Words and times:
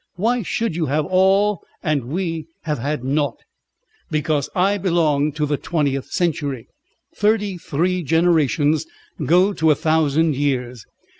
Why 0.15 0.41
should 0.41 0.75
you 0.75 0.87
have 0.87 1.05
all 1.05 1.61
and 1.83 2.05
we 2.05 2.47
have 2.63 2.79
had 2.79 3.03
naught?" 3.03 3.37
"Because 4.09 4.49
I 4.55 4.79
belong 4.79 5.31
to 5.33 5.45
the 5.45 5.57
twentieth 5.57 6.07
century. 6.09 6.65
Thirty 7.15 7.55
three 7.59 8.01
generations 8.01 8.87
go 9.23 9.53
to 9.53 9.69
a 9.69 9.75
thousand 9.75 10.33
years. 10.35 10.87